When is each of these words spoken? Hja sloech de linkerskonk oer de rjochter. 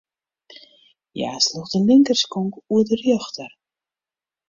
Hja 1.15 1.31
sloech 1.45 1.71
de 1.73 1.79
linkerskonk 1.89 2.53
oer 2.71 2.83
de 2.89 2.95
rjochter. 3.01 3.51